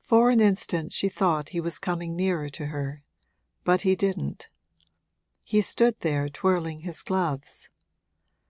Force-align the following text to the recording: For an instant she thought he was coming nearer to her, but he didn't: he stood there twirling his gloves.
For 0.00 0.30
an 0.30 0.38
instant 0.40 0.92
she 0.92 1.08
thought 1.08 1.48
he 1.48 1.58
was 1.60 1.80
coming 1.80 2.14
nearer 2.14 2.48
to 2.50 2.66
her, 2.66 3.02
but 3.64 3.80
he 3.80 3.96
didn't: 3.96 4.46
he 5.42 5.60
stood 5.60 5.98
there 6.02 6.28
twirling 6.28 6.82
his 6.82 7.02
gloves. 7.02 7.68